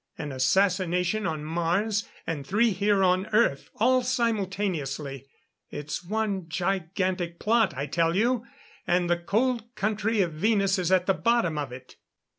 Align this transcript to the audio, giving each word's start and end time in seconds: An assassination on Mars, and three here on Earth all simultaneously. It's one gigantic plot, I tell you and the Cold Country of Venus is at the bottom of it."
An 0.17 0.31
assassination 0.31 1.27
on 1.27 1.45
Mars, 1.45 2.09
and 2.25 2.43
three 2.43 2.71
here 2.71 3.03
on 3.03 3.27
Earth 3.27 3.69
all 3.75 4.01
simultaneously. 4.01 5.27
It's 5.69 6.03
one 6.03 6.49
gigantic 6.49 7.37
plot, 7.37 7.75
I 7.77 7.85
tell 7.85 8.15
you 8.15 8.43
and 8.87 9.07
the 9.11 9.17
Cold 9.17 9.75
Country 9.75 10.21
of 10.21 10.33
Venus 10.33 10.79
is 10.79 10.91
at 10.91 11.05
the 11.05 11.13
bottom 11.13 11.55
of 11.59 11.71
it." 11.71 11.97